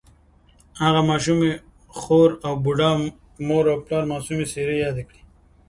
هغه 0.81 0.99
د 1.05 1.07
ماشومې 1.11 1.51
خور 1.99 2.29
او 2.45 2.53
بوډا 2.63 2.91
مور 3.47 3.65
او 3.73 3.77
پلار 3.85 4.03
معصومې 4.11 4.45
څېرې 4.51 4.75
یادې 4.85 5.03
کړې 5.09 5.21